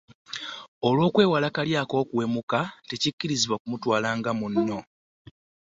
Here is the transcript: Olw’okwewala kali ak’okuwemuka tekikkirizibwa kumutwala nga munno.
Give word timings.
Olw’okwewala 0.87 1.47
kali 1.55 1.71
ak’okuwemuka 1.81 2.59
tekikkirizibwa 2.89 3.59
kumutwala 3.61 4.09
nga 4.17 4.31
munno. 4.39 4.79